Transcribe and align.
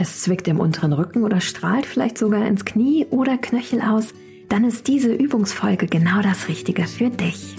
es 0.00 0.22
zwickt 0.22 0.48
im 0.48 0.58
unteren 0.58 0.92
Rücken 0.92 1.24
oder 1.24 1.40
strahlt 1.40 1.84
vielleicht 1.84 2.16
sogar 2.16 2.46
ins 2.46 2.64
Knie 2.64 3.06
oder 3.10 3.36
Knöchel 3.36 3.82
aus, 3.82 4.14
dann 4.48 4.64
ist 4.64 4.88
diese 4.88 5.14
Übungsfolge 5.14 5.86
genau 5.86 6.22
das 6.22 6.48
Richtige 6.48 6.86
für 6.86 7.10
dich. 7.10 7.56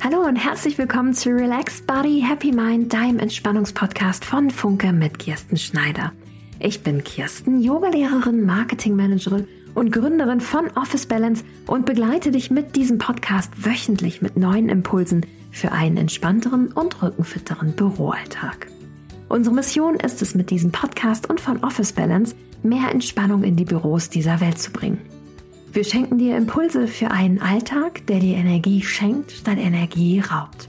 Hallo 0.00 0.20
und 0.26 0.36
herzlich 0.36 0.78
willkommen 0.78 1.12
zu 1.12 1.30
Relaxed 1.30 1.86
Body 1.86 2.24
Happy 2.26 2.52
Mind, 2.52 2.92
deinem 2.92 3.18
Entspannungspodcast 3.18 4.24
von 4.24 4.50
Funke 4.50 4.92
mit 4.92 5.18
Kirsten 5.18 5.56
Schneider. 5.56 6.12
Ich 6.60 6.82
bin 6.82 7.04
Kirsten, 7.04 7.60
Yogalehrerin, 7.60 8.46
Marketingmanagerin 8.46 9.46
und 9.78 9.92
Gründerin 9.92 10.40
von 10.40 10.68
Office 10.74 11.06
Balance 11.06 11.44
und 11.68 11.86
begleite 11.86 12.32
dich 12.32 12.50
mit 12.50 12.74
diesem 12.74 12.98
Podcast 12.98 13.64
wöchentlich 13.64 14.20
mit 14.20 14.36
neuen 14.36 14.68
Impulsen 14.68 15.24
für 15.52 15.70
einen 15.70 15.96
entspannteren 15.96 16.72
und 16.72 17.00
rückenfitteren 17.00 17.72
Büroalltag. 17.76 18.66
Unsere 19.28 19.54
Mission 19.54 19.94
ist 19.94 20.20
es, 20.20 20.34
mit 20.34 20.50
diesem 20.50 20.72
Podcast 20.72 21.30
und 21.30 21.40
von 21.40 21.62
Office 21.62 21.92
Balance 21.92 22.34
mehr 22.64 22.90
Entspannung 22.90 23.44
in 23.44 23.54
die 23.54 23.64
Büros 23.64 24.10
dieser 24.10 24.40
Welt 24.40 24.58
zu 24.58 24.72
bringen. 24.72 24.98
Wir 25.72 25.84
schenken 25.84 26.18
dir 26.18 26.36
Impulse 26.36 26.88
für 26.88 27.12
einen 27.12 27.40
Alltag, 27.40 28.04
der 28.08 28.18
dir 28.18 28.36
Energie 28.36 28.82
schenkt, 28.82 29.30
statt 29.30 29.58
Energie 29.58 30.18
raubt. 30.18 30.68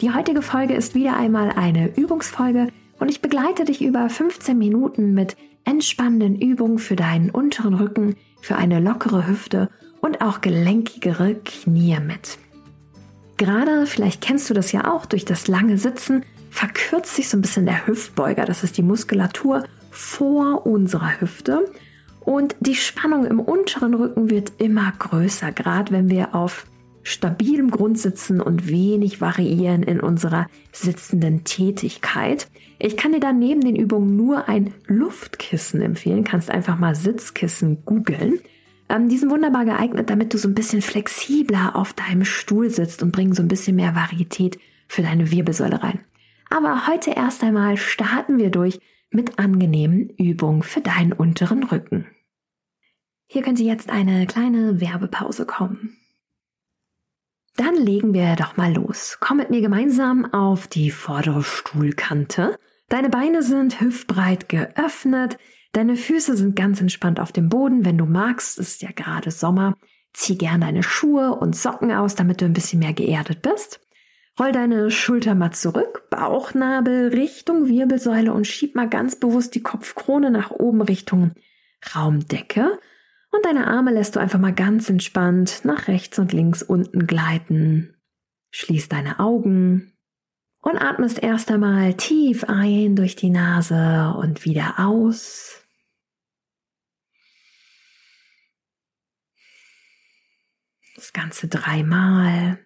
Die 0.00 0.14
heutige 0.14 0.40
Folge 0.40 0.72
ist 0.72 0.94
wieder 0.94 1.18
einmal 1.18 1.50
eine 1.50 1.94
Übungsfolge 1.98 2.68
und 2.98 3.10
ich 3.10 3.20
begleite 3.20 3.66
dich 3.66 3.82
über 3.82 4.08
15 4.08 4.56
Minuten 4.56 5.12
mit 5.12 5.36
entspannenden 5.68 6.40
Übungen 6.40 6.78
für 6.78 6.96
deinen 6.96 7.28
unteren 7.28 7.74
Rücken, 7.74 8.16
für 8.40 8.56
eine 8.56 8.80
lockere 8.80 9.26
Hüfte 9.26 9.68
und 10.00 10.22
auch 10.22 10.40
gelenkigere 10.40 11.34
Knie 11.34 11.98
mit. 12.00 12.38
Gerade, 13.36 13.84
vielleicht 13.84 14.22
kennst 14.22 14.48
du 14.48 14.54
das 14.54 14.72
ja 14.72 14.90
auch, 14.90 15.04
durch 15.04 15.26
das 15.26 15.46
lange 15.46 15.76
Sitzen 15.76 16.24
verkürzt 16.50 17.14
sich 17.14 17.28
so 17.28 17.36
ein 17.36 17.42
bisschen 17.42 17.66
der 17.66 17.86
Hüftbeuger. 17.86 18.46
Das 18.46 18.64
ist 18.64 18.78
die 18.78 18.82
Muskulatur 18.82 19.64
vor 19.90 20.66
unserer 20.66 21.20
Hüfte. 21.20 21.70
Und 22.20 22.56
die 22.60 22.74
Spannung 22.74 23.26
im 23.26 23.38
unteren 23.38 23.92
Rücken 23.92 24.30
wird 24.30 24.52
immer 24.58 24.90
größer, 24.98 25.52
gerade 25.52 25.92
wenn 25.92 26.08
wir 26.08 26.34
auf 26.34 26.64
stabilem 27.08 27.70
Grund 27.70 27.98
sitzen 27.98 28.40
und 28.40 28.68
wenig 28.68 29.20
variieren 29.20 29.82
in 29.82 30.00
unserer 30.00 30.46
sitzenden 30.72 31.44
Tätigkeit. 31.44 32.48
Ich 32.78 32.96
kann 32.96 33.12
dir 33.12 33.20
dann 33.20 33.38
neben 33.38 33.62
den 33.62 33.76
Übungen 33.76 34.16
nur 34.16 34.48
ein 34.48 34.74
Luftkissen 34.86 35.80
empfehlen. 35.80 36.24
Kannst 36.24 36.50
einfach 36.50 36.78
mal 36.78 36.94
Sitzkissen 36.94 37.84
googeln. 37.84 38.38
Ähm, 38.90 39.08
die 39.08 39.16
sind 39.16 39.30
wunderbar 39.30 39.64
geeignet, 39.64 40.10
damit 40.10 40.34
du 40.34 40.38
so 40.38 40.48
ein 40.48 40.54
bisschen 40.54 40.82
flexibler 40.82 41.76
auf 41.76 41.94
deinem 41.94 42.24
Stuhl 42.24 42.68
sitzt 42.68 43.02
und 43.02 43.12
bringen 43.12 43.32
so 43.32 43.42
ein 43.42 43.48
bisschen 43.48 43.76
mehr 43.76 43.94
Varietät 43.94 44.58
für 44.86 45.02
deine 45.02 45.30
Wirbelsäule 45.30 45.82
rein. 45.82 46.00
Aber 46.50 46.86
heute 46.86 47.12
erst 47.12 47.42
einmal 47.42 47.76
starten 47.76 48.38
wir 48.38 48.50
durch 48.50 48.80
mit 49.10 49.38
angenehmen 49.38 50.10
Übungen 50.18 50.62
für 50.62 50.80
deinen 50.82 51.14
unteren 51.14 51.64
Rücken. 51.64 52.06
Hier 53.26 53.42
könnte 53.42 53.62
jetzt 53.62 53.88
eine 53.90 54.26
kleine 54.26 54.80
Werbepause 54.80 55.46
kommen. 55.46 55.96
Dann 57.58 57.74
legen 57.74 58.14
wir 58.14 58.36
doch 58.36 58.56
mal 58.56 58.72
los. 58.72 59.18
Komm 59.18 59.38
mit 59.38 59.50
mir 59.50 59.60
gemeinsam 59.60 60.32
auf 60.32 60.68
die 60.68 60.92
vordere 60.92 61.42
Stuhlkante. 61.42 62.56
Deine 62.88 63.10
Beine 63.10 63.42
sind 63.42 63.80
hüftbreit 63.80 64.48
geöffnet. 64.48 65.38
Deine 65.72 65.96
Füße 65.96 66.36
sind 66.36 66.54
ganz 66.54 66.80
entspannt 66.80 67.18
auf 67.18 67.32
dem 67.32 67.48
Boden. 67.48 67.84
Wenn 67.84 67.98
du 67.98 68.06
magst, 68.06 68.60
ist 68.60 68.80
ja 68.82 68.90
gerade 68.94 69.32
Sommer. 69.32 69.74
Zieh 70.12 70.38
gern 70.38 70.60
deine 70.60 70.84
Schuhe 70.84 71.34
und 71.34 71.56
Socken 71.56 71.90
aus, 71.90 72.14
damit 72.14 72.40
du 72.40 72.44
ein 72.44 72.52
bisschen 72.52 72.78
mehr 72.78 72.92
geerdet 72.92 73.42
bist. 73.42 73.80
Roll 74.38 74.52
deine 74.52 74.92
Schulter 74.92 75.34
mal 75.34 75.50
zurück, 75.50 76.08
Bauchnabel 76.10 77.08
Richtung 77.08 77.66
Wirbelsäule 77.66 78.32
und 78.32 78.46
schieb 78.46 78.76
mal 78.76 78.88
ganz 78.88 79.16
bewusst 79.16 79.56
die 79.56 79.64
Kopfkrone 79.64 80.30
nach 80.30 80.52
oben 80.52 80.80
Richtung 80.80 81.32
Raumdecke. 81.92 82.78
Und 83.30 83.44
deine 83.44 83.66
Arme 83.66 83.92
lässt 83.92 84.16
du 84.16 84.20
einfach 84.20 84.38
mal 84.38 84.54
ganz 84.54 84.88
entspannt 84.88 85.64
nach 85.64 85.88
rechts 85.88 86.18
und 86.18 86.32
links 86.32 86.62
unten 86.62 87.06
gleiten. 87.06 87.94
Schließ 88.50 88.88
deine 88.88 89.20
Augen 89.20 89.92
und 90.62 90.78
atmest 90.78 91.22
erst 91.22 91.50
einmal 91.50 91.94
tief 91.94 92.44
ein 92.44 92.96
durch 92.96 93.16
die 93.16 93.30
Nase 93.30 94.14
und 94.18 94.44
wieder 94.44 94.78
aus. 94.78 95.62
Das 100.96 101.12
Ganze 101.12 101.48
dreimal. 101.48 102.58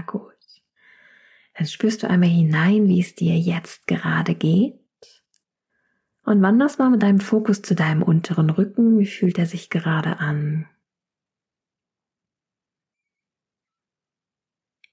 Sehr 0.00 0.06
gut. 0.06 0.34
Dann 1.54 1.66
spürst 1.66 2.02
du 2.02 2.08
einmal 2.08 2.28
hinein, 2.28 2.86
wie 2.88 3.00
es 3.00 3.14
dir 3.14 3.38
jetzt 3.38 3.86
gerade 3.86 4.34
geht. 4.34 4.78
Und 6.24 6.42
wanderst 6.42 6.78
mal 6.78 6.90
mit 6.90 7.02
deinem 7.02 7.20
Fokus 7.20 7.60
zu 7.60 7.74
deinem 7.74 8.02
unteren 8.02 8.50
Rücken. 8.50 8.98
Wie 8.98 9.06
fühlt 9.06 9.38
er 9.38 9.46
sich 9.46 9.68
gerade 9.68 10.18
an? 10.18 10.68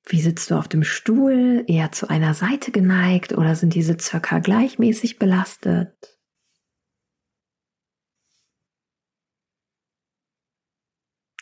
Wie 0.06 0.22
sitzt 0.22 0.52
du 0.52 0.56
auf 0.56 0.68
dem 0.68 0.84
Stuhl? 0.84 1.64
Eher 1.68 1.92
zu 1.92 2.10
einer 2.10 2.34
Seite 2.34 2.72
geneigt 2.72 3.34
oder 3.34 3.56
sind 3.56 3.76
die 3.76 3.84
Sitzhöcker 3.84 4.40
gleichmäßig 4.40 5.20
belastet? 5.20 6.17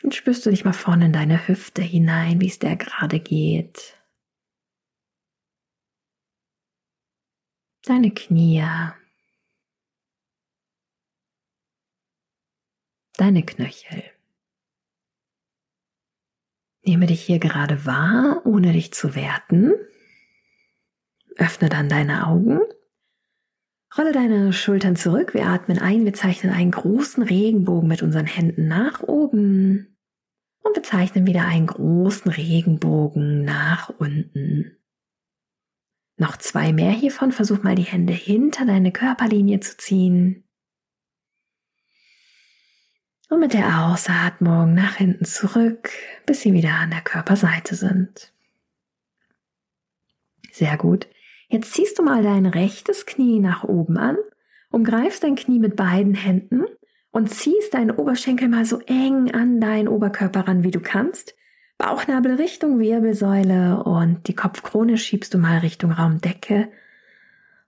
Und 0.06 0.14
spürst 0.14 0.46
du 0.46 0.50
dich 0.50 0.64
mal 0.64 0.72
vorne 0.72 1.06
in 1.06 1.12
deine 1.12 1.48
Hüfte 1.48 1.82
hinein, 1.82 2.40
wie 2.40 2.46
es 2.46 2.60
der 2.60 2.76
gerade 2.76 3.18
geht. 3.18 4.00
Deine 7.82 8.12
Knie. 8.12 8.64
Deine 13.16 13.44
Knöchel. 13.44 14.04
Nehme 16.84 17.08
dich 17.08 17.24
hier 17.24 17.40
gerade 17.40 17.84
wahr, 17.84 18.42
ohne 18.44 18.74
dich 18.74 18.94
zu 18.94 19.16
werten. 19.16 19.72
Öffne 21.34 21.68
dann 21.68 21.88
deine 21.88 22.28
Augen. 22.28 22.60
Rolle 23.98 24.12
deine 24.12 24.52
Schultern 24.52 24.94
zurück. 24.94 25.34
Wir 25.34 25.48
atmen 25.48 25.80
ein. 25.80 26.04
Wir 26.04 26.14
zeichnen 26.14 26.52
einen 26.52 26.70
großen 26.70 27.24
Regenbogen 27.24 27.88
mit 27.88 28.04
unseren 28.04 28.26
Händen 28.26 28.68
nach 28.68 29.02
oben 29.02 29.94
und 30.66 30.74
bezeichnen 30.74 31.26
wieder 31.26 31.44
einen 31.44 31.66
großen 31.66 32.30
Regenbogen 32.30 33.44
nach 33.44 33.88
unten. 33.98 34.76
Noch 36.16 36.36
zwei 36.36 36.72
mehr 36.72 36.90
hiervon. 36.90 37.32
Versuch 37.32 37.62
mal 37.62 37.74
die 37.74 37.82
Hände 37.82 38.12
hinter 38.12 38.64
deine 38.66 38.92
Körperlinie 38.92 39.60
zu 39.60 39.76
ziehen. 39.76 40.44
Und 43.28 43.40
mit 43.40 43.54
der 43.54 43.86
Ausatmung 43.86 44.74
nach 44.74 44.96
hinten 44.96 45.24
zurück, 45.24 45.90
bis 46.26 46.42
sie 46.42 46.52
wieder 46.52 46.74
an 46.74 46.90
der 46.90 47.00
Körperseite 47.00 47.74
sind. 47.74 48.32
Sehr 50.52 50.76
gut. 50.76 51.08
Jetzt 51.48 51.74
ziehst 51.74 51.98
du 51.98 52.02
mal 52.02 52.22
dein 52.22 52.46
rechtes 52.46 53.04
Knie 53.04 53.40
nach 53.40 53.64
oben 53.64 53.98
an, 53.98 54.16
umgreifst 54.70 55.22
dein 55.22 55.34
Knie 55.34 55.58
mit 55.58 55.76
beiden 55.76 56.14
Händen 56.14 56.64
und 57.16 57.28
ziehst 57.28 57.72
deinen 57.72 57.92
Oberschenkel 57.92 58.46
mal 58.46 58.66
so 58.66 58.78
eng 58.80 59.30
an 59.32 59.58
deinen 59.58 59.88
Oberkörper 59.88 60.40
ran, 60.40 60.62
wie 60.64 60.70
du 60.70 60.80
kannst. 60.80 61.34
Bauchnabel 61.78 62.34
Richtung 62.34 62.78
Wirbelsäule 62.78 63.82
und 63.84 64.28
die 64.28 64.34
Kopfkrone 64.34 64.98
schiebst 64.98 65.32
du 65.32 65.38
mal 65.38 65.60
Richtung 65.60 65.92
Raumdecke 65.92 66.68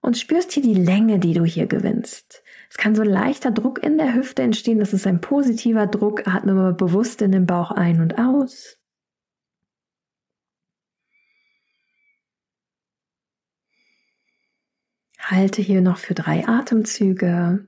und 0.02 0.19
spürst 0.19 0.52
hier 0.52 0.62
die 0.62 0.75
Länge, 0.75 1.19
die 1.19 1.32
du 1.32 1.46
hier 1.46 1.67
gewinnst. 1.67 2.43
Es 2.69 2.76
kann 2.76 2.94
so 2.94 3.02
leichter 3.02 3.50
Druck 3.50 3.82
in 3.82 3.96
der 3.96 4.12
Hüfte 4.12 4.43
entstehen, 4.43 4.81
das 4.81 4.93
ist 4.93 5.06
ein 5.06 5.23
positiver 5.23 5.87
Druck. 5.87 6.28
Atme 6.28 6.52
mal 6.52 6.75
bewusst 6.75 7.23
in 7.23 7.32
den 7.32 7.46
Bauch 7.46 7.70
ein 7.70 8.02
und 8.02 8.19
aus. 8.19 8.76
Halte 15.19 15.62
hier 15.62 15.81
noch 15.81 15.96
für 15.96 16.12
drei 16.12 16.46
Atemzüge. 16.46 17.67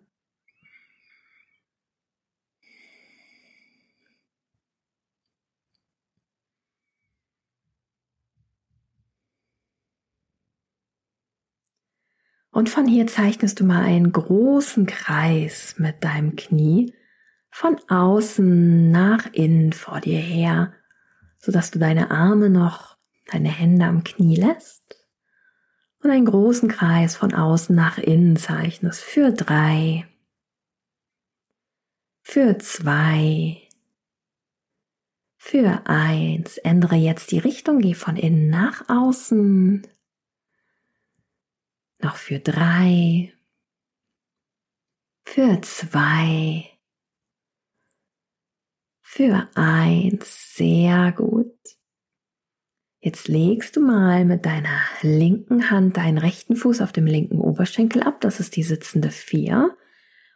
Und 12.60 12.68
von 12.68 12.86
hier 12.86 13.06
zeichnest 13.06 13.58
du 13.58 13.64
mal 13.64 13.82
einen 13.82 14.12
großen 14.12 14.84
Kreis 14.84 15.76
mit 15.78 16.04
deinem 16.04 16.36
Knie 16.36 16.92
von 17.50 17.80
außen 17.88 18.90
nach 18.90 19.32
innen 19.32 19.72
vor 19.72 20.02
dir 20.02 20.18
her, 20.18 20.74
sodass 21.38 21.70
du 21.70 21.78
deine 21.78 22.10
Arme 22.10 22.50
noch, 22.50 22.98
deine 23.32 23.48
Hände 23.48 23.86
am 23.86 24.04
Knie 24.04 24.36
lässt 24.36 25.08
und 26.02 26.10
einen 26.10 26.26
großen 26.26 26.68
Kreis 26.68 27.16
von 27.16 27.32
außen 27.32 27.74
nach 27.74 27.96
innen 27.96 28.36
zeichnest 28.36 29.00
für 29.00 29.32
drei, 29.32 30.06
für 32.20 32.58
zwei, 32.58 33.56
für 35.38 35.86
eins. 35.86 36.58
Ändere 36.58 36.96
jetzt 36.96 37.30
die 37.30 37.38
Richtung, 37.38 37.78
geh 37.78 37.94
von 37.94 38.16
innen 38.16 38.50
nach 38.50 38.86
außen. 38.90 39.86
Noch 42.02 42.17
für 42.17 42.38
drei, 42.38 43.32
für 45.25 45.61
zwei, 45.61 46.70
für 49.02 49.49
eins. 49.55 50.55
Sehr 50.56 51.12
gut. 51.12 51.55
Jetzt 53.00 53.29
legst 53.29 53.76
du 53.76 53.81
mal 53.81 54.25
mit 54.25 54.47
deiner 54.47 54.81
linken 55.02 55.70
Hand 55.70 55.97
deinen 55.97 56.19
rechten 56.19 56.56
Fuß 56.56 56.81
auf 56.81 56.93
dem 56.93 57.06
linken 57.06 57.38
Oberschenkel 57.38 58.03
ab. 58.03 58.20
Das 58.20 58.41
ist 58.41 58.56
die 58.56 58.62
sitzende 58.62 59.11
vier. 59.11 59.76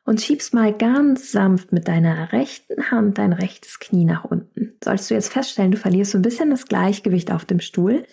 Und 0.05 0.21
schiebst 0.21 0.53
mal 0.53 0.77
ganz 0.77 1.33
sanft 1.33 1.73
mit 1.73 1.89
deiner 1.89 2.33
rechten 2.33 2.91
Hand 2.91 3.17
dein 3.17 3.33
rechtes 3.33 3.79
Knie 3.79 4.05
nach 4.05 4.25
unten. 4.25 4.77
Sollst 4.83 5.11
du 5.11 5.15
jetzt 5.15 5.33
feststellen, 5.33 5.71
du 5.71 5.79
verlierst 5.79 6.13
so 6.13 6.19
ein 6.19 6.23
bisschen 6.23 6.51
das 6.51 6.67
Gleichgewicht 6.67 7.33
auf 7.33 7.47
dem 7.47 7.61
Stuhl, 7.61 8.07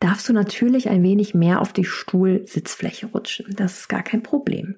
darfst 0.00 0.28
du 0.28 0.32
natürlich 0.32 0.88
ein 0.88 1.02
wenig 1.02 1.34
mehr 1.34 1.60
auf 1.60 1.72
die 1.72 1.84
Stuhlsitzfläche 1.84 3.06
rutschen. 3.06 3.54
Das 3.56 3.80
ist 3.80 3.88
gar 3.88 4.02
kein 4.02 4.22
Problem. 4.22 4.76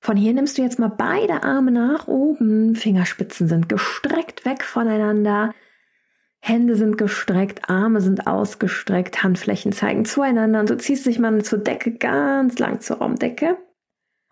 Von 0.00 0.16
hier 0.16 0.34
nimmst 0.34 0.58
du 0.58 0.62
jetzt 0.62 0.78
mal 0.78 0.88
beide 0.88 1.42
Arme 1.42 1.72
nach 1.72 2.06
oben, 2.06 2.74
Fingerspitzen 2.74 3.48
sind 3.48 3.68
gestreckt 3.68 4.44
weg 4.44 4.62
voneinander, 4.62 5.52
Hände 6.38 6.76
sind 6.76 6.96
gestreckt, 6.96 7.68
Arme 7.68 8.00
sind 8.00 8.26
ausgestreckt, 8.26 9.24
Handflächen 9.24 9.72
zeigen 9.72 10.04
zueinander 10.04 10.60
und 10.60 10.70
du 10.70 10.76
ziehst 10.76 11.06
dich 11.06 11.18
mal 11.18 11.42
zur 11.42 11.58
Decke 11.58 11.92
ganz 11.92 12.58
lang 12.58 12.80
zur 12.80 12.98
Raumdecke. 12.98 13.56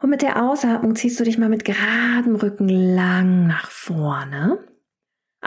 Und 0.00 0.10
mit 0.10 0.22
der 0.22 0.42
Ausatmung 0.42 0.94
ziehst 0.94 1.18
du 1.18 1.24
dich 1.24 1.38
mal 1.38 1.48
mit 1.48 1.64
geradem 1.64 2.36
Rücken 2.36 2.68
lang 2.68 3.46
nach 3.46 3.70
vorne. 3.70 4.58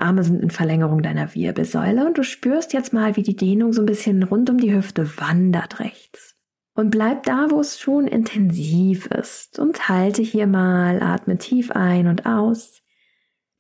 Arme 0.02 0.24
sind 0.24 0.42
in 0.42 0.50
Verlängerung 0.50 1.02
deiner 1.02 1.34
Wirbelsäule 1.34 2.06
und 2.06 2.18
du 2.18 2.24
spürst 2.24 2.74
jetzt 2.74 2.94
mal, 2.94 3.16
wie 3.16 3.24
die 3.24 3.36
Dehnung 3.36 3.74
so 3.74 3.82
ein 3.82 3.86
bisschen 3.86 4.24
rund 4.24 4.50
um 4.50 4.58
die 4.58 4.74
Hüfte 4.74 5.18
wandert 5.18 5.80
rechts. 5.80 6.36
Und 6.74 6.92
bleib 6.92 7.24
da, 7.24 7.48
wo 7.50 7.60
es 7.60 7.80
schon 7.80 8.08
intensiv 8.08 9.08
ist 9.08 9.58
und 9.58 9.90
halte 9.90 10.22
hier 10.22 10.46
mal, 10.46 11.02
atme 11.02 11.38
tief 11.38 11.72
ein 11.72 12.08
und 12.08 12.26
aus. 12.26 12.84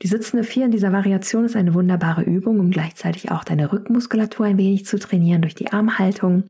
Die 0.04 0.08
sitzende 0.08 0.44
Vier 0.44 0.66
in 0.66 0.72
dieser 0.72 0.92
Variation 0.92 1.46
ist 1.46 1.56
eine 1.56 1.74
wunderbare 1.74 2.22
Übung, 2.22 2.60
um 2.60 2.70
gleichzeitig 2.70 3.32
auch 3.32 3.44
deine 3.44 3.72
Rückmuskulatur 3.72 4.46
ein 4.46 4.60
wenig 4.60 4.86
zu 4.86 5.00
trainieren 5.00 5.42
durch 5.42 5.56
die 5.56 5.72
Armhaltung 5.72 6.50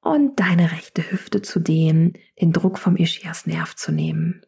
und 0.00 0.40
deine 0.40 0.72
rechte 0.72 1.08
Hüfte 1.12 1.42
zu 1.42 1.60
dehnen, 1.60 2.14
den 2.40 2.52
Druck 2.52 2.78
vom 2.78 2.96
Ischiasnerv 2.96 3.76
zu 3.76 3.92
nehmen. 3.92 4.42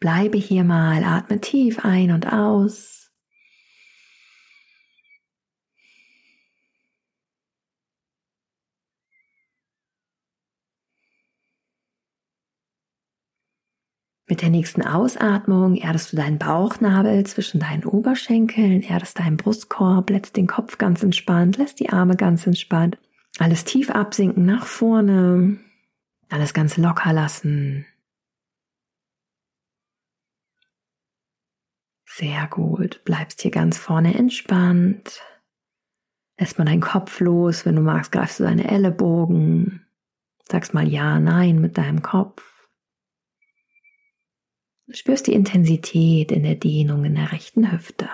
Bleibe 0.00 0.38
hier 0.38 0.64
mal, 0.64 1.04
atme 1.04 1.40
tief 1.40 1.84
ein 1.84 2.10
und 2.10 2.32
aus. 2.32 2.99
Mit 14.30 14.42
der 14.42 14.50
nächsten 14.50 14.82
Ausatmung 14.82 15.74
erdest 15.74 16.12
du 16.12 16.16
deinen 16.16 16.38
Bauchnabel 16.38 17.26
zwischen 17.26 17.58
deinen 17.58 17.84
Oberschenkeln, 17.84 18.80
erdest 18.80 19.18
deinen 19.18 19.36
Brustkorb, 19.36 20.08
lässt 20.08 20.36
den 20.36 20.46
Kopf 20.46 20.78
ganz 20.78 21.02
entspannt, 21.02 21.56
lässt 21.56 21.80
die 21.80 21.90
Arme 21.90 22.14
ganz 22.14 22.46
entspannt. 22.46 22.96
Alles 23.40 23.64
tief 23.64 23.90
absinken 23.90 24.46
nach 24.46 24.66
vorne, 24.66 25.58
alles 26.28 26.54
ganz 26.54 26.76
locker 26.76 27.12
lassen. 27.12 27.86
Sehr 32.06 32.46
gut, 32.46 33.02
bleibst 33.04 33.42
hier 33.42 33.50
ganz 33.50 33.78
vorne 33.78 34.14
entspannt. 34.14 35.20
Lässt 36.38 36.56
man 36.56 36.68
deinen 36.68 36.80
Kopf 36.80 37.18
los, 37.18 37.66
wenn 37.66 37.74
du 37.74 37.82
magst, 37.82 38.12
greifst 38.12 38.38
du 38.38 38.44
deine 38.44 38.70
Ellenbogen. 38.70 39.86
Sagst 40.48 40.72
mal 40.72 40.86
ja, 40.86 41.18
nein 41.18 41.60
mit 41.60 41.76
deinem 41.76 42.02
Kopf. 42.02 42.59
Du 44.90 44.96
spürst 44.96 45.28
die 45.28 45.34
Intensität 45.34 46.32
in 46.32 46.42
der 46.42 46.56
Dehnung 46.56 47.04
in 47.04 47.14
der 47.14 47.30
rechten 47.30 47.70
Hüfte. 47.70 48.08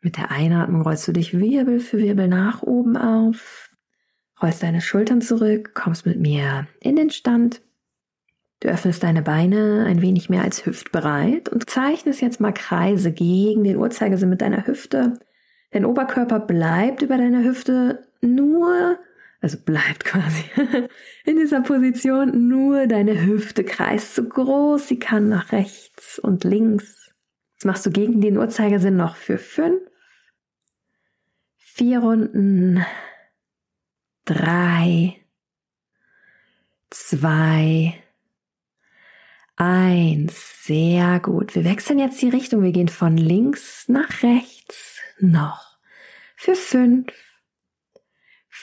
Mit 0.00 0.16
der 0.16 0.32
Einatmung 0.32 0.82
rollst 0.82 1.06
du 1.06 1.12
dich 1.12 1.38
Wirbel 1.38 1.78
für 1.78 1.98
Wirbel 1.98 2.26
nach 2.26 2.62
oben 2.62 2.96
auf, 2.96 3.70
rollst 4.42 4.64
deine 4.64 4.80
Schultern 4.80 5.20
zurück, 5.20 5.74
kommst 5.74 6.06
mit 6.06 6.18
mir 6.18 6.66
in 6.80 6.96
den 6.96 7.10
Stand. 7.10 7.62
Du 8.58 8.68
öffnest 8.68 9.04
deine 9.04 9.22
Beine 9.22 9.84
ein 9.86 10.02
wenig 10.02 10.28
mehr 10.28 10.42
als 10.42 10.66
hüftbereit 10.66 11.48
und 11.50 11.70
zeichnest 11.70 12.20
jetzt 12.20 12.40
mal 12.40 12.52
Kreise 12.52 13.12
gegen 13.12 13.62
den 13.62 13.76
Uhrzeigersinn 13.76 14.28
mit 14.28 14.40
deiner 14.40 14.66
Hüfte. 14.66 15.20
Dein 15.70 15.84
Oberkörper 15.84 16.40
bleibt 16.40 17.02
über 17.02 17.16
deiner 17.16 17.44
Hüfte 17.44 18.08
nur 18.20 18.98
also 19.42 19.58
bleibt 19.58 20.04
quasi 20.04 20.44
in 21.24 21.36
dieser 21.36 21.60
Position, 21.60 22.48
nur 22.48 22.86
deine 22.86 23.26
Hüfte 23.26 23.64
kreist 23.64 24.14
so 24.14 24.24
groß 24.24 24.86
sie 24.88 24.98
kann 24.98 25.28
nach 25.28 25.52
rechts 25.52 26.18
und 26.18 26.44
links. 26.44 27.12
Jetzt 27.54 27.64
machst 27.64 27.84
du 27.84 27.90
gegen 27.90 28.20
den 28.20 28.38
Uhrzeigersinn 28.38 28.96
noch 28.96 29.16
für 29.16 29.38
fünf, 29.38 29.82
vier 31.58 31.98
Runden, 31.98 32.86
drei, 34.24 35.16
zwei, 36.90 37.94
eins. 39.56 40.64
Sehr 40.64 41.18
gut. 41.18 41.56
Wir 41.56 41.64
wechseln 41.64 41.98
jetzt 41.98 42.22
die 42.22 42.28
Richtung. 42.28 42.62
Wir 42.62 42.72
gehen 42.72 42.88
von 42.88 43.16
links 43.16 43.88
nach 43.88 44.22
rechts. 44.22 45.00
Noch. 45.18 45.78
Für 46.36 46.54
fünf, 46.54 47.12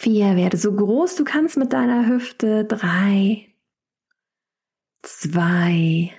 Vier, 0.02 0.38
werde 0.38 0.56
so 0.56 0.72
groß 0.72 1.16
du 1.16 1.26
kannst 1.26 1.58
mit 1.58 1.74
deiner 1.74 2.08
Hüfte. 2.08 2.64
Drei, 2.64 3.50
zwei, 5.02 6.14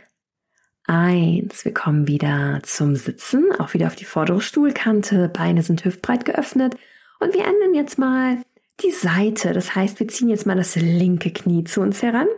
eins. 0.84 1.64
Wir 1.64 1.72
kommen 1.72 2.06
wieder 2.06 2.60
zum 2.62 2.94
Sitzen, 2.94 3.50
auch 3.58 3.72
wieder 3.72 3.86
auf 3.86 3.96
die 3.96 4.04
vordere 4.04 4.42
Stuhlkante. 4.42 5.30
Beine 5.30 5.62
sind 5.62 5.82
hüftbreit 5.82 6.26
geöffnet. 6.26 6.76
Und 7.20 7.32
wir 7.32 7.46
ändern 7.46 7.72
jetzt 7.72 7.98
mal 7.98 8.42
die 8.82 8.90
Seite. 8.90 9.54
Das 9.54 9.74
heißt, 9.74 9.98
wir 9.98 10.08
ziehen 10.08 10.28
jetzt 10.28 10.44
mal 10.44 10.56
das 10.56 10.76
linke 10.76 11.32
Knie 11.32 11.64
zu 11.64 11.80
uns 11.80 12.02
heran, 12.02 12.28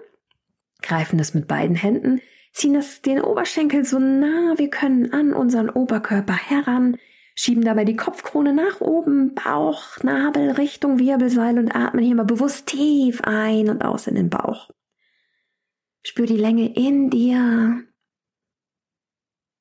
greifen 0.81 1.19
das 1.19 1.35
mit 1.35 1.49
beiden 1.49 1.75
Händen, 1.75 2.21
ziehen 2.53 2.75
das, 2.75 3.03
den 3.03 3.21
Oberschenkel 3.21 3.85
so 3.85 3.99
nah 3.99 4.55
wir 4.59 4.71
können 4.71 5.13
an 5.13 5.33
unseren 5.33 5.71
Oberkörper 5.71 6.37
heran, 6.37 6.99
schieben 7.35 7.65
dabei 7.65 7.85
die 7.85 7.97
Kopfkrone 7.97 8.53
nach 8.53 8.81
oben, 8.81 9.35
Bauch, 9.35 10.03
Nabel 10.03 10.51
Richtung 10.53 10.99
Wirbelsäule 10.99 11.61
und 11.61 11.75
atmen 11.75 12.05
hier 12.05 12.15
mal 12.15 12.25
bewusst 12.25 12.67
tief 12.67 13.21
ein 13.23 13.69
und 13.69 13.85
aus 13.85 14.07
in 14.07 14.15
den 14.15 14.31
Bauch. 14.31 14.71
Spür 16.03 16.27
die 16.27 16.37
Länge 16.37 16.75
in 16.75 17.11
dir. 17.11 17.85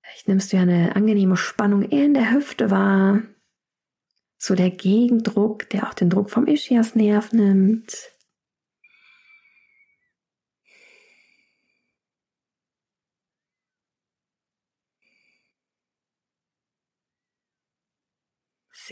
Vielleicht 0.02 0.28
nimmst 0.28 0.52
du 0.52 0.58
ja 0.58 0.64
eine 0.64 0.96
angenehme 0.96 1.38
Spannung 1.38 1.84
in 1.84 2.14
der 2.14 2.32
Hüfte 2.32 2.72
wahr. 2.72 3.22
So 4.38 4.56
der 4.56 4.72
Gegendruck, 4.72 5.70
der 5.70 5.88
auch 5.88 5.94
den 5.94 6.10
Druck 6.10 6.32
vom 6.32 6.48
Ischiasnerv 6.48 7.32
nimmt. 7.32 8.11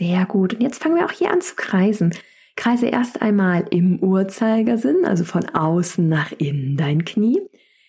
Sehr 0.00 0.24
gut. 0.24 0.54
Und 0.54 0.62
jetzt 0.62 0.82
fangen 0.82 0.96
wir 0.96 1.04
auch 1.04 1.12
hier 1.12 1.30
an 1.30 1.42
zu 1.42 1.54
kreisen. 1.56 2.14
Kreise 2.56 2.86
erst 2.86 3.20
einmal 3.20 3.66
im 3.70 4.02
Uhrzeigersinn, 4.02 5.04
also 5.04 5.24
von 5.24 5.46
außen 5.50 6.08
nach 6.08 6.32
innen 6.38 6.76
dein 6.76 7.04
Knie, 7.04 7.40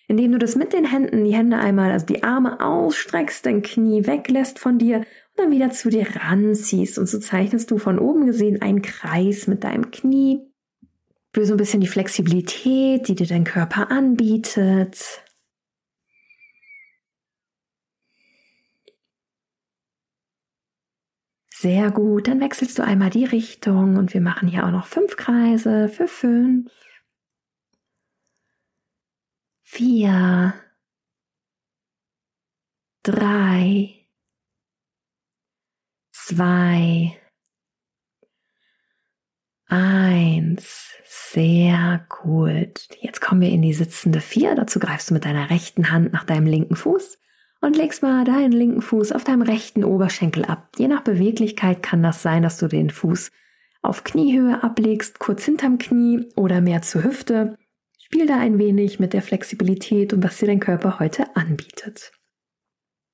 indem 0.08 0.32
du 0.32 0.38
das 0.38 0.54
mit 0.54 0.74
den 0.74 0.84
Händen, 0.84 1.24
die 1.24 1.34
Hände 1.34 1.56
einmal, 1.58 1.90
also 1.90 2.04
die 2.04 2.22
Arme 2.22 2.60
ausstreckst, 2.60 3.46
dein 3.46 3.62
Knie 3.62 4.06
weglässt 4.06 4.58
von 4.58 4.78
dir 4.78 4.98
und 4.98 5.04
dann 5.36 5.50
wieder 5.50 5.70
zu 5.70 5.88
dir 5.88 6.06
ranziehst. 6.14 6.98
Und 6.98 7.06
so 7.06 7.18
zeichnest 7.18 7.70
du 7.70 7.78
von 7.78 7.98
oben 7.98 8.26
gesehen 8.26 8.60
einen 8.60 8.82
Kreis 8.82 9.46
mit 9.46 9.64
deinem 9.64 9.90
Knie. 9.90 10.40
Für 11.32 11.46
so 11.46 11.54
ein 11.54 11.58
bisschen 11.58 11.80
die 11.80 11.86
Flexibilität, 11.86 13.08
die 13.08 13.14
dir 13.14 13.26
dein 13.26 13.44
Körper 13.44 13.90
anbietet. 13.90 15.24
Sehr 21.62 21.92
gut, 21.92 22.26
dann 22.26 22.40
wechselst 22.40 22.80
du 22.80 22.82
einmal 22.82 23.10
die 23.10 23.24
Richtung 23.24 23.96
und 23.96 24.14
wir 24.14 24.20
machen 24.20 24.48
hier 24.48 24.66
auch 24.66 24.72
noch 24.72 24.86
fünf 24.86 25.16
Kreise 25.16 25.88
für 25.88 26.08
fünf, 26.08 26.72
vier, 29.62 30.54
drei, 33.04 34.08
zwei, 36.10 37.16
eins. 39.66 40.90
Sehr 41.04 42.04
gut. 42.08 42.88
Jetzt 43.00 43.20
kommen 43.20 43.40
wir 43.40 43.50
in 43.50 43.62
die 43.62 43.72
sitzende 43.72 44.20
vier. 44.20 44.56
Dazu 44.56 44.80
greifst 44.80 45.10
du 45.10 45.14
mit 45.14 45.24
deiner 45.24 45.48
rechten 45.48 45.92
Hand 45.92 46.12
nach 46.12 46.24
deinem 46.24 46.46
linken 46.46 46.74
Fuß 46.74 47.20
und 47.62 47.76
legst 47.76 48.02
mal 48.02 48.24
deinen 48.24 48.52
linken 48.52 48.82
Fuß 48.82 49.12
auf 49.12 49.24
deinem 49.24 49.40
rechten 49.40 49.84
Oberschenkel 49.84 50.44
ab. 50.44 50.68
Je 50.76 50.88
nach 50.88 51.00
Beweglichkeit 51.00 51.82
kann 51.82 52.02
das 52.02 52.22
sein, 52.22 52.42
dass 52.42 52.58
du 52.58 52.68
den 52.68 52.90
Fuß 52.90 53.30
auf 53.80 54.04
Kniehöhe 54.04 54.62
ablegst, 54.62 55.18
kurz 55.18 55.44
hinterm 55.44 55.78
Knie 55.78 56.28
oder 56.36 56.60
mehr 56.60 56.82
zur 56.82 57.04
Hüfte. 57.04 57.56
Spiel 57.98 58.26
da 58.26 58.38
ein 58.38 58.58
wenig 58.58 59.00
mit 59.00 59.14
der 59.14 59.22
Flexibilität 59.22 60.12
und 60.12 60.22
was 60.22 60.36
dir 60.36 60.46
dein 60.46 60.60
Körper 60.60 60.98
heute 60.98 61.34
anbietet. 61.34 62.12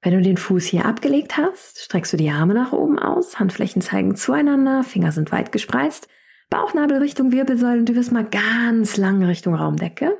Wenn 0.02 0.14
du 0.14 0.22
den 0.22 0.36
Fuß 0.36 0.64
hier 0.64 0.84
abgelegt 0.84 1.36
hast, 1.36 1.80
streckst 1.80 2.12
du 2.12 2.16
die 2.16 2.30
Arme 2.30 2.54
nach 2.54 2.72
oben 2.72 2.98
aus, 2.98 3.38
Handflächen 3.38 3.82
zeigen 3.82 4.16
zueinander, 4.16 4.82
Finger 4.82 5.12
sind 5.12 5.30
weit 5.30 5.52
gespreizt 5.52 6.08
Bauchnabel 6.50 6.98
Richtung 6.98 7.30
Wirbelsäule 7.30 7.80
und 7.80 7.88
du 7.88 7.94
wirst 7.94 8.10
mal 8.10 8.24
ganz 8.24 8.96
lang 8.96 9.22
Richtung 9.22 9.54
Raumdecke. 9.54 10.16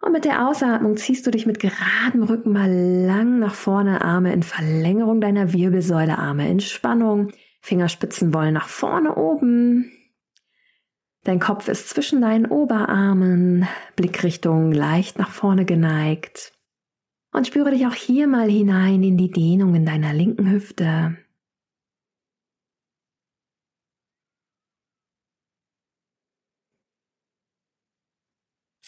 Und 0.00 0.12
mit 0.12 0.24
der 0.24 0.48
Ausatmung 0.48 0.96
ziehst 0.96 1.26
du 1.26 1.30
dich 1.30 1.44
mit 1.44 1.58
geradem 1.58 2.22
Rücken 2.22 2.52
mal 2.52 2.70
lang 2.70 3.40
nach 3.40 3.54
vorne, 3.54 4.00
Arme 4.02 4.32
in 4.32 4.42
Verlängerung 4.42 5.20
deiner 5.20 5.52
Wirbelsäule, 5.52 6.18
Arme 6.18 6.48
in 6.48 6.60
Spannung, 6.60 7.32
Fingerspitzen 7.60 8.32
wollen 8.32 8.54
nach 8.54 8.68
vorne 8.68 9.16
oben. 9.16 9.92
Dein 11.24 11.40
Kopf 11.40 11.68
ist 11.68 11.90
zwischen 11.90 12.20
deinen 12.20 12.46
Oberarmen, 12.46 13.66
Blickrichtung 13.96 14.72
leicht 14.72 15.18
nach 15.18 15.30
vorne 15.30 15.64
geneigt. 15.64 16.52
Und 17.32 17.46
spüre 17.46 17.72
dich 17.72 17.86
auch 17.86 17.94
hier 17.94 18.26
mal 18.26 18.48
hinein 18.48 19.02
in 19.02 19.18
die 19.18 19.30
Dehnung 19.30 19.74
in 19.74 19.84
deiner 19.84 20.14
linken 20.14 20.50
Hüfte. 20.50 21.18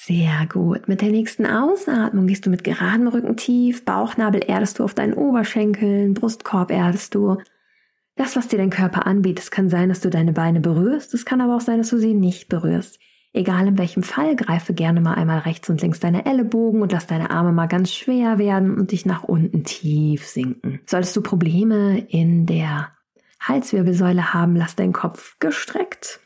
Sehr 0.03 0.47
gut. 0.51 0.89
Mit 0.89 1.03
der 1.03 1.11
nächsten 1.11 1.45
Ausatmung 1.45 2.27
gehst 2.27 2.47
du 2.47 2.51
mit 2.51 2.65
geradem 2.65 3.07
Rücken 3.07 3.37
tief, 3.37 3.85
Bauchnabel 3.85 4.43
erdest 4.43 4.79
du 4.79 4.85
auf 4.85 4.95
deinen 4.95 5.13
Oberschenkeln, 5.13 6.15
Brustkorb 6.15 6.71
erdest 6.71 7.15
du. 7.15 7.37
Das, 8.17 8.35
was 8.35 8.49
dir 8.49 8.57
dein 8.57 8.71
Körper 8.71 9.07
anbietet, 9.07 9.45
es 9.45 9.51
kann 9.51 9.69
sein, 9.69 9.91
dass 9.91 10.01
du 10.01 10.09
deine 10.09 10.33
Beine 10.33 10.61
berührst, 10.61 11.13
es 11.13 11.27
kann 11.27 11.43
aber 11.43 11.55
auch 11.55 11.61
sein, 11.61 11.77
dass 11.77 11.91
du 11.91 11.99
sie 11.99 12.15
nicht 12.15 12.49
berührst. 12.49 12.99
Egal 13.35 13.67
in 13.67 13.77
welchem 13.77 14.03
Fall, 14.03 14.37
greife 14.37 14.73
gerne 14.73 15.03
mal 15.03 15.17
einmal 15.17 15.41
rechts 15.41 15.69
und 15.69 15.83
links 15.83 16.01
deine 16.01 16.25
Ellenbogen 16.25 16.81
und 16.81 16.93
lass 16.93 17.07
deine 17.07 17.31
Arme 17.31 17.53
mal 17.53 17.69
ganz 17.69 17.93
schwer 17.93 18.39
werden 18.39 18.79
und 18.79 18.93
dich 18.93 19.05
nach 19.05 19.25
unten 19.25 19.65
tief 19.65 20.27
sinken. 20.27 20.81
Solltest 20.87 21.15
du 21.15 21.21
Probleme 21.21 21.99
in 22.09 22.47
der 22.47 22.89
Halswirbelsäule 23.39 24.33
haben, 24.33 24.57
lass 24.57 24.77
deinen 24.77 24.95
Kopf 24.95 25.37
gestreckt 25.41 26.21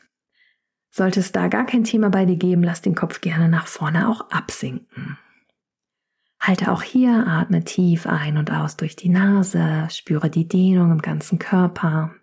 sollte 0.95 1.19
es 1.19 1.33
da 1.33 1.49
gar 1.49 1.65
kein 1.65 1.83
Thema 1.83 2.09
bei 2.09 2.23
dir 2.25 2.37
geben, 2.37 2.63
lass 2.63 2.81
den 2.81 2.95
Kopf 2.95 3.19
gerne 3.19 3.49
nach 3.49 3.67
vorne 3.67 4.07
auch 4.07 4.29
absinken. 4.29 5.17
Halte 6.39 6.71
auch 6.71 6.83
hier, 6.83 7.27
atme 7.27 7.65
tief 7.65 8.07
ein 8.07 8.37
und 8.37 8.49
aus 8.49 8.77
durch 8.77 8.95
die 8.95 9.09
Nase, 9.09 9.87
spüre 9.91 10.29
die 10.29 10.47
Dehnung 10.47 10.91
im 10.91 11.01
ganzen 11.01 11.37
Körper. 11.37 12.15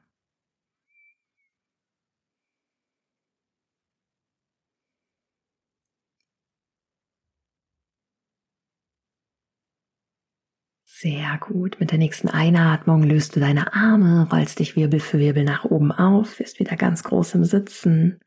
Sehr 10.87 11.37
gut. 11.41 11.79
Mit 11.79 11.91
der 11.91 11.99
nächsten 11.99 12.29
Einatmung 12.29 13.02
löst 13.02 13.37
du 13.37 13.41
deine 13.41 13.75
Arme, 13.75 14.29
rollst 14.33 14.61
dich 14.61 14.76
Wirbel 14.76 15.00
für 15.00 15.19
Wirbel 15.19 15.45
nach 15.45 15.64
oben 15.64 15.93
auf, 15.93 16.38
wirst 16.38 16.59
wieder 16.59 16.76
ganz 16.76 17.02
groß 17.02 17.35
im 17.35 17.45
Sitzen 17.45 18.22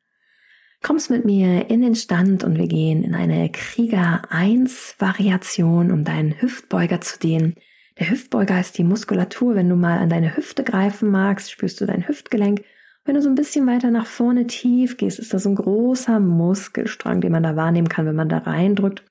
kommst 0.82 1.10
mit 1.10 1.26
mir 1.26 1.70
in 1.70 1.82
den 1.82 1.96
Stand 1.96 2.44
und 2.44 2.58
wir 2.58 2.68
gehen 2.68 3.04
in 3.04 3.16
eine 3.16 3.50
Krieger 3.50 4.22
1 4.30 4.96
Variation, 5.00 5.92
um 5.92 6.04
deinen 6.04 6.40
Hüftbeuger 6.42 7.02
zu 7.02 7.20
dehnen. 7.20 7.56
Der 7.98 8.10
Hüftbeuger 8.10 8.60
ist 8.60 8.78
die 8.78 8.84
Muskulatur. 8.84 9.56
Wenn 9.56 9.70
du 9.70 9.76
mal 9.76 10.00
an 10.00 10.10
deine 10.10 10.36
Hüfte 10.36 10.64
greifen 10.64 11.10
magst, 11.10 11.52
spürst 11.52 11.80
du 11.80 11.86
dein 11.86 12.08
Hüftgelenk. 12.08 12.64
Wenn 13.06 13.16
du 13.16 13.22
so 13.22 13.30
ein 13.30 13.36
bisschen 13.36 13.68
weiter 13.68 13.92
nach 13.92 14.08
vorne 14.08 14.48
tief 14.48 14.98
gehst, 14.98 15.20
ist 15.20 15.34
da 15.34 15.40
so 15.40 15.50
ein 15.50 15.56
großer 15.56 16.20
Muskelstrang, 16.20 17.22
den 17.22 17.32
man 17.32 17.44
da 17.44 17.56
wahrnehmen 17.56 17.88
kann, 17.88 18.06
wenn 18.06 18.16
man 18.16 18.30
da 18.30 18.40
reindrückt. 18.40 19.04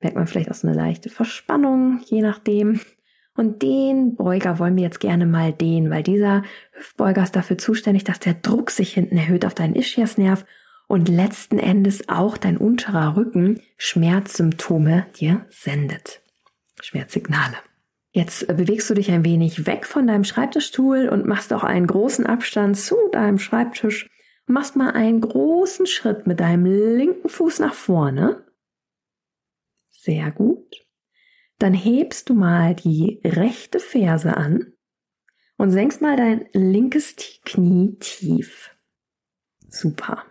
Merkt 0.00 0.16
man 0.16 0.26
vielleicht 0.26 0.50
auch 0.50 0.54
so 0.54 0.66
eine 0.66 0.76
leichte 0.76 1.08
Verspannung, 1.08 2.00
je 2.04 2.22
nachdem. 2.22 2.80
Und 3.36 3.62
den 3.62 4.16
Beuger 4.16 4.58
wollen 4.58 4.76
wir 4.76 4.82
jetzt 4.82 5.00
gerne 5.00 5.26
mal 5.26 5.52
dehnen, 5.52 5.90
weil 5.90 6.02
dieser 6.02 6.42
Hüftbeuger 6.72 7.22
ist 7.22 7.36
dafür 7.36 7.56
zuständig, 7.56 8.04
dass 8.04 8.18
der 8.18 8.34
Druck 8.34 8.70
sich 8.70 8.92
hinten 8.92 9.16
erhöht 9.16 9.46
auf 9.46 9.54
deinen 9.54 9.74
Ischiasnerv 9.74 10.44
und 10.86 11.08
letzten 11.08 11.58
Endes 11.58 12.08
auch 12.08 12.36
dein 12.36 12.56
unterer 12.56 13.16
Rücken 13.16 13.60
Schmerzsymptome 13.76 15.06
dir 15.18 15.46
sendet. 15.50 16.22
Schmerzsignale. 16.80 17.56
Jetzt 18.12 18.46
bewegst 18.46 18.88
du 18.88 18.94
dich 18.94 19.10
ein 19.10 19.24
wenig 19.24 19.66
weg 19.66 19.84
von 19.84 20.06
deinem 20.06 20.24
Schreibtischstuhl 20.24 21.08
und 21.08 21.26
machst 21.26 21.52
auch 21.52 21.64
einen 21.64 21.86
großen 21.86 22.24
Abstand 22.24 22.78
zu 22.78 22.96
deinem 23.12 23.38
Schreibtisch. 23.38 24.08
Machst 24.46 24.76
mal 24.76 24.92
einen 24.92 25.20
großen 25.20 25.86
Schritt 25.86 26.26
mit 26.26 26.40
deinem 26.40 26.64
linken 26.64 27.28
Fuß 27.28 27.58
nach 27.58 27.74
vorne. 27.74 28.46
Sehr 29.90 30.30
gut. 30.30 30.86
Dann 31.58 31.74
hebst 31.74 32.28
du 32.28 32.34
mal 32.34 32.74
die 32.74 33.20
rechte 33.24 33.80
Ferse 33.80 34.36
an 34.36 34.72
und 35.56 35.70
senkst 35.70 36.00
mal 36.00 36.16
dein 36.16 36.48
linkes 36.52 37.16
Knie 37.44 37.96
tief. 37.98 38.70
Super. 39.68 40.24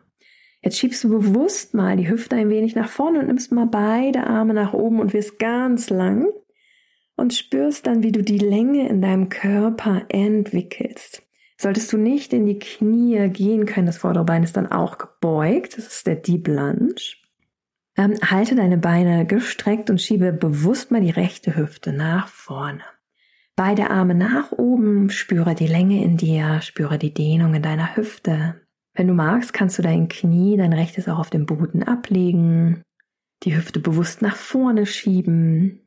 Jetzt 0.66 0.80
schiebst 0.80 1.04
du 1.04 1.10
bewusst 1.10 1.76
mal 1.76 1.96
die 1.96 2.10
Hüfte 2.10 2.36
ein 2.36 2.50
wenig 2.50 2.74
nach 2.74 2.90
vorne 2.90 3.20
und 3.20 3.28
nimmst 3.28 3.52
mal 3.52 3.68
beide 3.68 4.26
Arme 4.26 4.56
nach 4.56 4.74
oben 4.74 5.00
und 5.00 5.14
wirst 5.14 5.38
ganz 5.38 5.92
lang 5.92 6.28
und 7.16 7.36
spürst 7.36 7.86
dann, 7.86 8.02
wie 8.02 8.12
du 8.12 8.24
die 8.24 8.40
Länge 8.40 8.90
in 8.90 9.00
deinem 9.00 9.30
Körper 9.30 10.06
entwickelst. 10.10 11.22
Solltest 11.56 11.94
du 11.94 11.98
nicht 11.98 12.34
in 12.34 12.48
die 12.48 12.58
Knie 12.58 13.30
gehen 13.30 13.68
können, 13.68 13.86
das 13.86 14.00
vordere 14.00 14.26
Bein 14.26 14.42
ist 14.42 14.58
dann 14.58 14.72
auch 14.72 14.98
gebeugt, 14.98 15.78
das 15.78 15.86
ist 15.86 16.08
der 16.08 16.16
Deep 16.16 16.48
Lunge. 16.48 16.96
Ähm, 17.96 18.16
halte 18.26 18.56
deine 18.56 18.80
Beine 18.80 19.28
gestreckt 19.28 19.92
und 19.92 20.02
schiebe 20.02 20.34
bewusst 20.34 20.90
mal 20.90 21.00
die 21.00 21.12
rechte 21.12 21.56
Hüfte 21.56 21.94
nach 21.94 22.28
vorne. 22.28 22.82
Beide 23.56 23.92
Arme 23.92 24.16
nach 24.16 24.52
oben, 24.52 25.12
spüre 25.12 25.54
die 25.54 25.68
Länge 25.68 26.04
in 26.04 26.18
dir, 26.18 26.60
spüre 26.62 26.98
die 26.98 27.14
Dehnung 27.14 27.54
in 27.54 27.62
deiner 27.62 27.96
Hüfte. 27.96 28.65
Wenn 28.96 29.10
du 29.10 29.14
magst, 29.14 29.52
kannst 29.52 29.78
du 29.78 29.82
dein 29.82 30.08
Knie, 30.08 30.56
dein 30.56 30.72
rechtes 30.72 31.10
auch 31.10 31.20
auf 31.20 31.30
dem 31.30 31.46
Boden 31.46 31.84
ablegen, 31.84 32.82
die 33.44 33.56
Hüfte 33.56 33.82
bewusst 33.82 34.22
nach 34.22 34.38
vorne 34.38 34.86
schieben. 34.86 35.82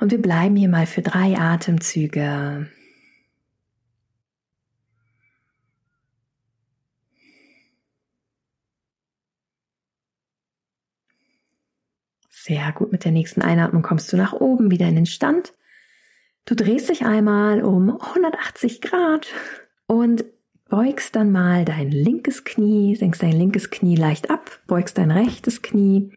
Und 0.00 0.10
wir 0.10 0.20
bleiben 0.20 0.56
hier 0.56 0.70
mal 0.70 0.86
für 0.86 1.02
drei 1.02 1.36
Atemzüge. 1.36 2.70
Sehr 12.30 12.72
gut. 12.72 12.92
Mit 12.92 13.04
der 13.04 13.12
nächsten 13.12 13.42
Einatmung 13.42 13.82
kommst 13.82 14.10
du 14.10 14.16
nach 14.16 14.32
oben, 14.32 14.70
wieder 14.70 14.86
in 14.88 14.96
den 14.96 15.06
Stand. 15.06 15.54
Du 16.46 16.54
drehst 16.54 16.88
dich 16.88 17.04
einmal 17.04 17.62
um 17.62 17.90
180 18.00 18.80
Grad 18.80 19.26
und 19.86 20.24
beugst 20.68 21.14
dann 21.16 21.30
mal 21.30 21.64
dein 21.64 21.90
linkes 21.90 22.44
Knie, 22.44 22.96
senkst 22.96 23.22
dein 23.22 23.32
linkes 23.32 23.70
Knie 23.70 23.96
leicht 23.96 24.30
ab, 24.30 24.60
beugst 24.66 24.98
dein 24.98 25.10
rechtes 25.10 25.62
Knie, 25.62 26.12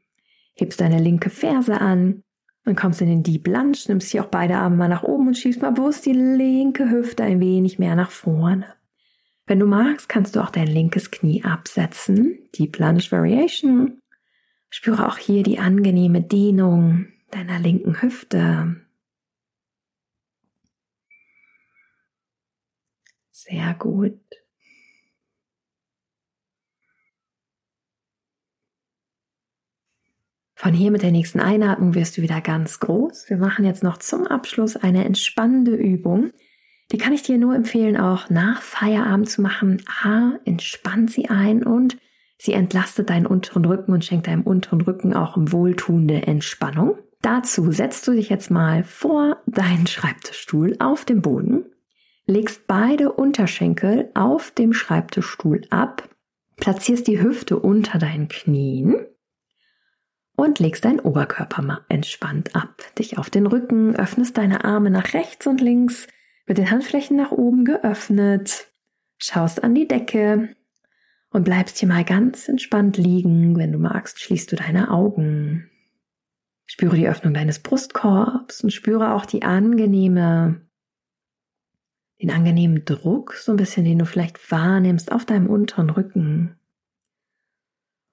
hebst 0.55 0.81
deine 0.81 0.99
linke 0.99 1.29
Ferse 1.29 1.79
an 1.79 2.23
und 2.65 2.75
kommst 2.75 3.01
in 3.01 3.07
den 3.07 3.23
Deep 3.23 3.47
Lunge, 3.47 3.77
nimmst 3.87 4.11
hier 4.11 4.23
auch 4.23 4.29
beide 4.29 4.57
Arme 4.57 4.75
mal 4.75 4.89
nach 4.89 5.03
oben 5.03 5.27
und 5.27 5.37
schiebst 5.37 5.61
mal 5.61 5.71
bewusst 5.71 6.05
die 6.05 6.13
linke 6.13 6.89
Hüfte 6.89 7.23
ein 7.23 7.39
wenig 7.39 7.79
mehr 7.79 7.95
nach 7.95 8.11
vorne. 8.11 8.65
Wenn 9.45 9.59
du 9.59 9.65
magst, 9.65 10.09
kannst 10.09 10.35
du 10.35 10.41
auch 10.41 10.49
dein 10.49 10.67
linkes 10.67 11.09
Knie 11.09 11.43
absetzen, 11.43 12.39
Deep 12.57 12.77
Lunge 12.79 13.03
Variation. 13.09 14.01
Spüre 14.69 15.07
auch 15.07 15.17
hier 15.17 15.43
die 15.43 15.59
angenehme 15.59 16.21
Dehnung 16.21 17.07
deiner 17.31 17.57
linken 17.57 18.01
Hüfte. 18.01 18.75
Sehr 23.39 23.75
gut. 23.75 24.19
Von 30.55 30.73
hier 30.73 30.89
mit 30.89 31.03
der 31.03 31.11
nächsten 31.11 31.39
Einatmung 31.39 31.93
wirst 31.93 32.17
du 32.17 32.23
wieder 32.23 32.41
ganz 32.41 32.79
groß. 32.79 33.29
Wir 33.29 33.37
machen 33.37 33.63
jetzt 33.63 33.83
noch 33.83 33.97
zum 33.97 34.25
Abschluss 34.25 34.75
eine 34.75 35.05
entspannende 35.05 35.75
Übung. 35.75 36.31
Die 36.91 36.97
kann 36.97 37.13
ich 37.13 37.21
dir 37.21 37.37
nur 37.37 37.53
empfehlen, 37.53 37.95
auch 37.95 38.31
nach 38.31 38.63
Feierabend 38.63 39.29
zu 39.29 39.43
machen. 39.43 39.83
A, 40.01 40.39
entspannt 40.45 41.11
sie 41.11 41.29
ein 41.29 41.61
und 41.61 41.99
sie 42.39 42.53
entlastet 42.53 43.11
deinen 43.11 43.27
unteren 43.27 43.65
Rücken 43.65 43.93
und 43.93 44.03
schenkt 44.03 44.25
deinem 44.25 44.41
unteren 44.41 44.81
Rücken 44.81 45.13
auch 45.13 45.37
wohltuende 45.37 46.23
Entspannung. 46.23 46.97
Dazu 47.21 47.71
setzt 47.71 48.07
du 48.07 48.13
dich 48.13 48.29
jetzt 48.29 48.49
mal 48.49 48.83
vor 48.83 49.37
deinen 49.45 49.85
Schreibtischstuhl 49.85 50.75
auf 50.79 51.05
dem 51.05 51.21
Boden. 51.21 51.65
Legst 52.27 52.67
beide 52.67 53.13
Unterschenkel 53.13 54.11
auf 54.13 54.51
dem 54.51 54.73
Schreibtischstuhl 54.73 55.61
ab, 55.69 56.07
platzierst 56.57 57.07
die 57.07 57.21
Hüfte 57.21 57.57
unter 57.57 57.97
deinen 57.97 58.27
Knien 58.27 58.95
und 60.35 60.59
legst 60.59 60.85
deinen 60.85 60.99
Oberkörper 60.99 61.61
mal 61.61 61.85
entspannt 61.89 62.55
ab. 62.55 62.83
Dich 62.99 63.17
auf 63.17 63.29
den 63.29 63.47
Rücken, 63.47 63.95
öffnest 63.95 64.37
deine 64.37 64.65
Arme 64.65 64.91
nach 64.91 65.13
rechts 65.13 65.47
und 65.47 65.61
links, 65.61 66.07
mit 66.45 66.57
den 66.57 66.69
Handflächen 66.69 67.17
nach 67.17 67.31
oben 67.31 67.65
geöffnet, 67.65 68.67
schaust 69.17 69.63
an 69.63 69.73
die 69.73 69.87
Decke 69.87 70.49
und 71.29 71.43
bleibst 71.43 71.77
hier 71.77 71.89
mal 71.89 72.03
ganz 72.03 72.47
entspannt 72.47 72.97
liegen. 72.97 73.57
Wenn 73.57 73.71
du 73.71 73.79
magst, 73.79 74.19
schließt 74.21 74.51
du 74.51 74.55
deine 74.57 74.91
Augen. 74.91 75.69
Spüre 76.65 76.97
die 76.97 77.07
Öffnung 77.07 77.33
deines 77.33 77.59
Brustkorbs 77.59 78.63
und 78.63 78.71
spüre 78.71 79.13
auch 79.13 79.25
die 79.25 79.43
angenehme, 79.43 80.66
den 82.21 82.31
angenehmen 82.31 82.83
Druck, 82.85 83.33
so 83.33 83.51
ein 83.51 83.57
bisschen, 83.57 83.85
den 83.85 83.99
du 83.99 84.05
vielleicht 84.05 84.51
wahrnimmst 84.51 85.11
auf 85.11 85.25
deinem 85.25 85.47
unteren 85.47 85.89
Rücken. 85.89 86.57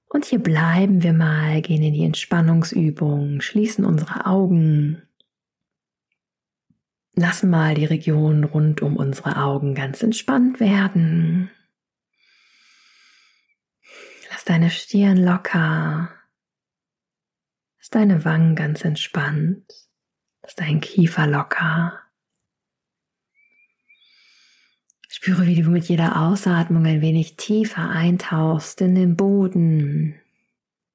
Und 0.09 0.27
hier 0.27 0.39
bleiben 0.39 1.03
wir 1.03 1.13
mal, 1.13 1.61
gehen 1.63 1.83
in 1.83 1.95
die 1.95 2.05
Entspannungsübung, 2.05 3.41
schließen 3.41 3.85
unsere 3.85 4.27
Augen, 4.27 5.03
lassen 7.15 7.51
mal 7.51 7.75
die 7.75 7.85
Region 7.85 8.45
rund 8.45 8.83
um 8.83 8.97
unsere 8.97 9.43
Augen 9.43 9.75
ganz 9.75 10.03
entspannt 10.03 10.61
werden. 10.61 11.51
Lass 14.31 14.45
deine 14.45 14.71
Stirn 14.71 15.17
locker, 15.17 16.11
lass 17.79 17.91
deine 17.91 18.25
Wangen 18.25 18.55
ganz 18.55 18.85
entspannt, 18.85 19.65
lass 20.43 20.55
deinen 20.55 20.81
Kiefer 20.81 21.27
locker. 21.27 22.04
Spüre, 25.17 25.47
wie 25.47 25.63
du 25.63 25.71
mit 25.71 25.85
jeder 25.85 26.21
Ausatmung 26.21 26.85
ein 26.87 27.01
wenig 27.01 27.37
tiefer 27.37 27.89
eintauchst 27.89 28.81
in 28.81 28.97
den 28.97 29.15
Boden. 29.15 30.21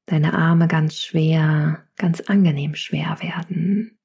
Deine 0.08 0.34
Arme 0.34 0.68
ganz 0.68 0.98
schwer, 0.98 1.88
ganz 1.96 2.20
angenehm 2.20 2.76
schwer 2.76 3.18
werden. 3.22 3.98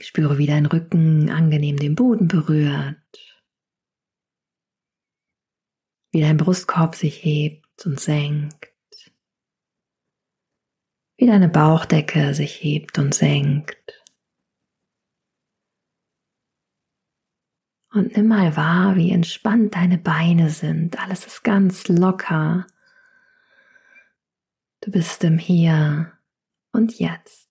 Spüre, 0.00 0.36
wie 0.36 0.48
dein 0.48 0.66
Rücken 0.66 1.30
angenehm 1.30 1.76
den 1.76 1.94
Boden 1.94 2.26
berührt. 2.26 2.96
Wie 6.10 6.22
dein 6.22 6.38
Brustkorb 6.38 6.96
sich 6.96 7.22
hebt 7.22 7.86
und 7.86 8.00
senkt. 8.00 8.74
Wie 11.16 11.26
deine 11.26 11.48
Bauchdecke 11.48 12.34
sich 12.34 12.64
hebt 12.64 12.98
und 12.98 13.14
senkt. 13.14 13.79
Und 17.92 18.16
nimm 18.16 18.28
mal 18.28 18.56
wahr, 18.56 18.94
wie 18.94 19.10
entspannt 19.10 19.74
deine 19.74 19.98
Beine 19.98 20.50
sind. 20.50 21.00
Alles 21.00 21.26
ist 21.26 21.42
ganz 21.42 21.88
locker. 21.88 22.66
Du 24.80 24.92
bist 24.92 25.24
im 25.24 25.38
Hier 25.38 26.12
und 26.72 26.98
Jetzt. 27.00 27.50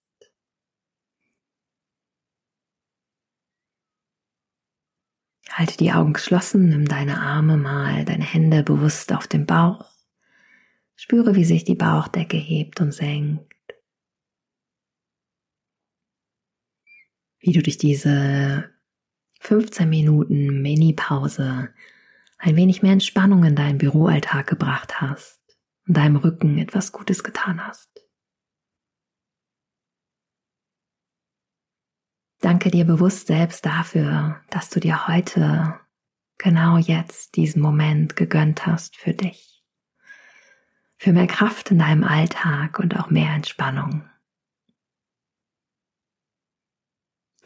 Halte 5.49 5.75
die 5.75 5.91
Augen 5.91 6.13
geschlossen, 6.13 6.69
nimm 6.69 6.87
deine 6.87 7.19
Arme 7.19 7.57
mal, 7.57 8.05
deine 8.05 8.23
Hände 8.23 8.63
bewusst 8.63 9.11
auf 9.11 9.27
den 9.27 9.45
Bauch. 9.45 9.91
Spüre, 10.95 11.35
wie 11.35 11.43
sich 11.43 11.65
die 11.65 11.75
Bauchdecke 11.75 12.37
hebt 12.37 12.79
und 12.79 12.93
senkt. 12.93 13.53
Wie 17.39 17.51
du 17.51 17.61
durch 17.61 17.77
diese 17.77 18.78
15 19.49 19.89
Minuten 19.89 20.61
Mini-Pause 20.61 21.73
ein 22.37 22.55
wenig 22.55 22.83
mehr 22.83 22.93
Entspannung 22.93 23.43
in 23.45 23.55
deinen 23.55 23.79
Büroalltag 23.79 24.45
gebracht 24.45 25.01
hast 25.01 25.41
und 25.87 25.97
deinem 25.97 26.17
Rücken 26.17 26.59
etwas 26.59 26.91
Gutes 26.91 27.23
getan 27.23 27.65
hast. 27.65 27.89
Danke 32.41 32.69
dir 32.69 32.85
bewusst 32.85 33.25
selbst 33.25 33.65
dafür, 33.65 34.39
dass 34.51 34.69
du 34.69 34.79
dir 34.79 35.07
heute, 35.07 35.79
genau 36.37 36.77
jetzt, 36.77 37.35
diesen 37.35 37.59
Moment 37.63 38.15
gegönnt 38.15 38.67
hast 38.67 38.97
für 38.97 39.15
dich. 39.15 39.63
Für 40.99 41.11
mehr 41.11 41.25
Kraft 41.25 41.71
in 41.71 41.79
deinem 41.79 42.03
Alltag 42.03 42.77
und 42.77 42.99
auch 42.99 43.09
mehr 43.09 43.33
Entspannung. 43.33 44.07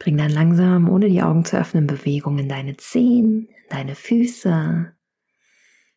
Bring 0.04 0.18
dann 0.18 0.32
langsam, 0.32 0.90
ohne 0.90 1.08
die 1.08 1.22
Augen 1.22 1.46
zu 1.46 1.56
öffnen, 1.56 1.86
Bewegung 1.86 2.38
in 2.38 2.46
deine 2.46 2.76
Zehen, 2.76 3.48
in 3.48 3.68
deine 3.70 3.94
Füße. 3.94 4.92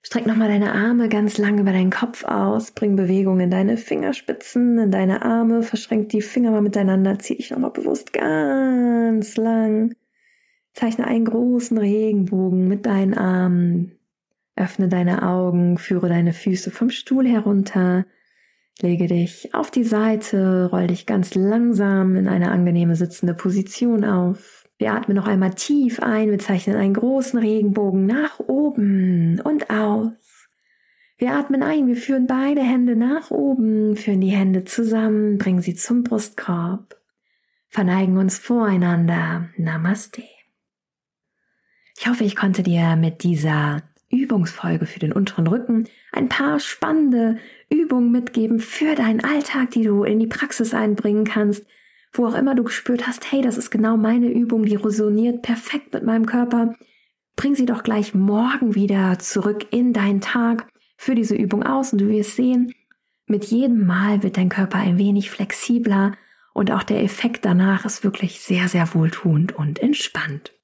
Streck 0.01 0.25
nochmal 0.25 0.47
deine 0.47 0.71
Arme 0.71 1.09
ganz 1.09 1.37
lang 1.37 1.59
über 1.59 1.73
deinen 1.73 1.89
Kopf 1.89 2.23
aus. 2.23 2.71
Bring 2.71 2.95
Bewegung 2.95 3.41
in 3.41 3.51
deine 3.51 3.75
Fingerspitzen, 3.75 4.79
in 4.79 4.91
deine 4.91 5.23
Arme. 5.23 5.61
Verschränk 5.61 6.07
die 6.07 6.21
Finger 6.21 6.51
mal 6.51 6.61
miteinander. 6.61 7.19
Zieh 7.19 7.35
dich 7.35 7.51
nochmal 7.51 7.71
bewusst 7.71 8.13
ganz 8.13 9.35
lang. 9.35 9.93
Zeichne 10.71 11.05
einen 11.05 11.25
großen 11.25 11.77
Regenbogen 11.77 12.65
mit 12.69 12.85
deinen 12.85 13.13
Armen. 13.13 13.91
Öffne 14.55 14.87
deine 14.87 15.27
Augen, 15.27 15.77
führe 15.77 16.07
deine 16.07 16.31
Füße 16.31 16.71
vom 16.71 16.91
Stuhl 16.91 17.27
herunter. 17.27 18.05
Lege 18.81 19.07
dich 19.07 19.53
auf 19.55 19.71
die 19.71 19.83
Seite, 19.83 20.69
roll 20.71 20.87
dich 20.87 21.07
ganz 21.07 21.33
langsam 21.33 22.15
in 22.15 22.27
eine 22.27 22.51
angenehme 22.51 22.95
sitzende 22.95 23.33
Position 23.33 24.05
auf. 24.05 24.65
Wir 24.77 24.93
atmen 24.93 25.17
noch 25.17 25.25
einmal 25.25 25.55
tief 25.55 25.99
ein, 25.99 26.29
wir 26.29 26.37
zeichnen 26.37 26.75
einen 26.75 26.93
großen 26.93 27.39
Regenbogen 27.39 28.05
nach 28.05 28.39
oben 28.39 29.41
und 29.41 29.71
aus. 29.71 30.11
Wir 31.17 31.33
atmen 31.33 31.63
ein, 31.63 31.87
wir 31.87 31.95
führen 31.95 32.27
beide 32.27 32.61
Hände 32.61 32.95
nach 32.95 33.31
oben, 33.31 33.95
führen 33.95 34.21
die 34.21 34.29
Hände 34.29 34.65
zusammen, 34.65 35.39
bringen 35.39 35.61
sie 35.61 35.73
zum 35.73 36.03
Brustkorb, 36.03 37.01
verneigen 37.69 38.17
uns 38.17 38.37
voreinander. 38.37 39.49
Namaste. 39.57 40.21
Ich 41.97 42.07
hoffe, 42.07 42.23
ich 42.23 42.35
konnte 42.35 42.61
dir 42.61 42.95
mit 42.95 43.23
dieser 43.23 43.81
Übungsfolge 44.11 44.85
für 44.85 44.99
den 44.99 45.11
unteren 45.11 45.47
Rücken 45.47 45.85
ein 46.11 46.29
paar 46.29 46.59
spannende 46.59 47.39
Übungen 47.69 48.11
mitgeben 48.11 48.59
für 48.59 48.95
deinen 48.95 49.23
Alltag, 49.23 49.71
die 49.71 49.83
du 49.83 50.03
in 50.03 50.19
die 50.19 50.27
Praxis 50.27 50.73
einbringen 50.73 51.25
kannst, 51.25 51.65
wo 52.13 52.25
auch 52.25 52.35
immer 52.35 52.55
du 52.55 52.63
gespürt 52.63 53.07
hast, 53.07 53.31
hey, 53.31 53.41
das 53.41 53.57
ist 53.57 53.69
genau 53.69 53.97
meine 53.97 54.31
Übung, 54.31 54.65
die 54.65 54.75
resoniert 54.75 55.41
perfekt 55.41 55.93
mit 55.93 56.03
meinem 56.03 56.25
Körper. 56.25 56.75
Bring 57.35 57.55
sie 57.55 57.65
doch 57.65 57.83
gleich 57.83 58.15
morgen 58.15 58.75
wieder 58.75 59.19
zurück 59.19 59.67
in 59.71 59.93
deinen 59.93 60.21
Tag 60.21 60.67
für 60.97 61.13
diese 61.13 61.35
Übung 61.35 61.63
aus 61.63 61.93
und 61.93 61.99
du 61.99 62.07
wirst 62.07 62.35
sehen, 62.35 62.73
mit 63.27 63.45
jedem 63.45 63.85
Mal 63.85 64.23
wird 64.23 64.37
dein 64.37 64.49
Körper 64.49 64.79
ein 64.79 64.97
wenig 64.97 65.29
flexibler 65.29 66.13
und 66.53 66.71
auch 66.71 66.83
der 66.83 67.03
Effekt 67.03 67.45
danach 67.45 67.85
ist 67.85 68.03
wirklich 68.03 68.39
sehr, 68.39 68.67
sehr 68.67 68.93
wohltuend 68.95 69.55
und 69.55 69.79
entspannt. 69.79 70.56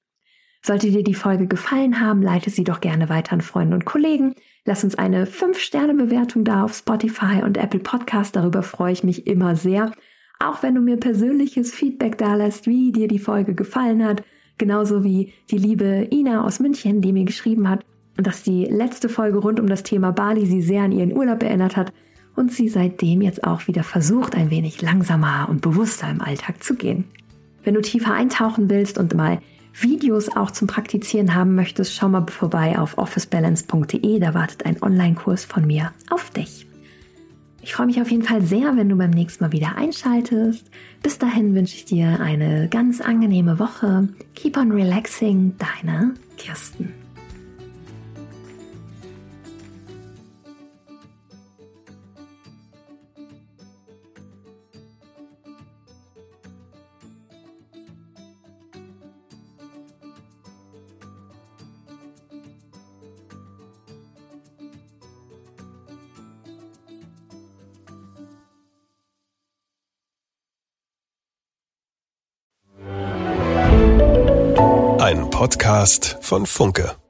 Sollte 0.66 0.90
dir 0.90 1.04
die 1.04 1.14
Folge 1.14 1.48
gefallen 1.48 2.00
haben, 2.00 2.22
leite 2.22 2.50
sie 2.50 2.64
doch 2.64 2.80
gerne 2.80 3.10
weiter 3.10 3.34
an 3.34 3.42
Freunde 3.42 3.76
und 3.76 3.84
Kollegen. 3.84 4.34
Lass 4.64 4.86
uns 4.86 4.96
eine 4.96 5.26
5-Sterne-Bewertung 5.26 6.46
da 6.46 6.64
auf 6.64 6.74
Spotify 6.74 7.44
und 7.44 7.58
Apple 7.58 7.82
Podcast. 7.82 8.38
Darüber 8.38 8.64
freue 8.64 8.94
ich 8.94 9.04
mich 9.04 9.28
immer 9.28 9.58
sehr. 9.58 9.92
Auch 10.40 10.64
wenn 10.64 10.76
du 10.76 10.82
mir 10.82 10.96
persönliches 10.96 11.74
Feedback 11.74 12.18
da 12.18 12.36
lässt, 12.36 12.66
wie 12.66 12.94
dir 12.94 13.10
die 13.10 13.20
Folge 13.20 13.56
gefallen 13.56 14.06
hat. 14.06 14.24
Genauso 14.58 15.04
wie 15.04 15.34
die 15.52 15.58
liebe 15.58 16.08
Ina 16.10 16.46
aus 16.46 16.62
München, 16.62 17.02
die 17.02 17.12
mir 17.12 17.26
geschrieben 17.26 17.68
hat, 17.68 17.84
dass 18.16 18.44
die 18.44 18.64
letzte 18.64 19.10
Folge 19.10 19.40
rund 19.40 19.60
um 19.60 19.68
das 19.68 19.84
Thema 19.84 20.12
Bali 20.12 20.46
sie 20.46 20.62
sehr 20.62 20.84
an 20.84 20.94
ihren 20.94 21.12
Urlaub 21.12 21.44
erinnert 21.44 21.76
hat 21.76 21.92
und 22.38 22.54
sie 22.54 22.70
seitdem 22.70 23.22
jetzt 23.22 23.44
auch 23.44 23.68
wieder 23.68 23.84
versucht, 23.84 24.34
ein 24.34 24.50
wenig 24.50 24.82
langsamer 24.82 25.48
und 25.50 25.62
bewusster 25.62 26.10
im 26.10 26.22
Alltag 26.22 26.64
zu 26.64 26.76
gehen. 26.76 27.04
Wenn 27.66 27.74
du 27.74 27.82
tiefer 27.82 28.14
eintauchen 28.14 28.70
willst 28.70 28.98
und 28.98 29.14
mal 29.14 29.40
Videos 29.74 30.30
auch 30.30 30.52
zum 30.52 30.68
Praktizieren 30.68 31.36
haben 31.36 31.56
möchtest, 31.56 31.96
schau 31.96 32.10
mal 32.10 32.26
vorbei 32.28 32.78
auf 32.78 32.98
officebalance.de. 32.98 34.20
Da 34.20 34.34
wartet 34.34 34.66
ein 34.66 34.82
Online-Kurs 34.82 35.46
von 35.46 35.66
mir 35.66 35.92
auf 36.10 36.30
dich. 36.30 36.68
Ich 37.62 37.74
freue 37.74 37.88
mich 37.88 38.02
auf 38.02 38.12
jeden 38.12 38.24
Fall 38.24 38.42
sehr, 38.42 38.76
wenn 38.76 38.90
du 38.90 38.98
beim 38.98 39.10
nächsten 39.10 39.44
Mal 39.44 39.54
wieder 39.54 39.78
einschaltest. 39.78 40.70
Bis 41.02 41.18
dahin 41.18 41.56
wünsche 41.56 41.76
ich 41.76 41.86
dir 41.86 42.20
eine 42.20 42.68
ganz 42.70 43.00
angenehme 43.00 43.58
Woche. 43.58 44.10
Keep 44.36 44.58
on 44.58 44.72
relaxing, 44.72 45.56
deine 45.58 46.14
Kirsten. 46.38 47.03
Podcast 75.44 76.16
von 76.22 76.46
Funke. 76.46 77.03